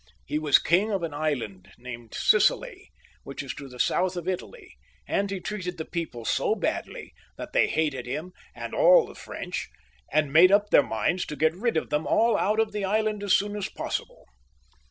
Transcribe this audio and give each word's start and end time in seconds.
He 0.25 0.39
was 0.39 0.57
king 0.57 0.89
of 0.89 1.03
an 1.03 1.13
island 1.13 1.73
named 1.77 2.15
Sicily, 2.15 2.89
which 3.23 3.43
is 3.43 3.53
to 3.53 3.69
the 3.69 3.77
south 3.79 4.15
of 4.17 4.27
Italy; 4.27 4.75
and 5.07 5.29
he 5.29 5.39
treated 5.39 5.77
the 5.77 5.85
people 5.85 6.25
so 6.25 6.55
badly 6.55 7.13
that 7.37 7.53
they 7.53 7.67
hated 7.67 8.07
him 8.07 8.31
and 8.55 8.73
all 8.73 9.05
the 9.05 9.13
French, 9.13 9.69
and 10.11 10.33
made 10.33 10.51
up 10.51 10.71
their 10.71 10.81
minds 10.81 11.23
to 11.27 11.35
get 11.35 11.53
rid 11.53 11.77
of 11.77 11.91
them 11.91 12.07
all 12.07 12.35
out 12.35 12.59
of 12.59 12.71
the 12.71 12.83
island 12.83 13.21
as 13.21 13.33
soon 13.37 13.55
as 13.55 13.69
possible. 13.69 14.25